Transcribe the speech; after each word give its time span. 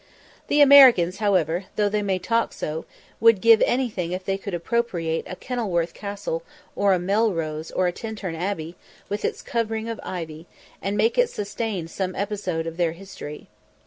The 0.47 0.61
Americans, 0.61 1.17
however, 1.17 1.65
though 1.75 1.87
they 1.87 2.01
may 2.01 2.17
talk 2.17 2.53
so, 2.53 2.85
would 3.19 3.39
give 3.39 3.61
anything 3.61 4.13
if 4.13 4.25
they 4.25 4.35
could 4.35 4.55
appropriate 4.55 5.25
a 5.29 5.35
Kenilworth 5.35 5.93
Castle, 5.93 6.41
or 6.75 6.93
a 6.93 6.97
Melrose 6.97 7.69
or 7.69 7.85
a 7.85 7.93
Tintern 7.93 8.33
Abbey, 8.33 8.75
with 9.09 9.23
its 9.23 9.43
covering 9.43 9.87
of 9.87 9.99
ivy, 10.01 10.47
and 10.81 10.97
make 10.97 11.19
it 11.19 11.29
sustain 11.29 11.87
some 11.87 12.15
episode 12.15 12.65
of 12.65 12.77
their 12.77 12.93
history. 12.93 13.47